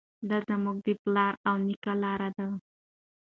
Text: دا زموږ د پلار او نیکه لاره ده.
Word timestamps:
دا 0.29 0.37
زموږ 0.47 0.77
د 0.85 0.89
پلار 1.01 1.33
او 1.47 1.55
نیکه 1.65 1.93
لاره 2.03 2.29
ده. 2.37 2.47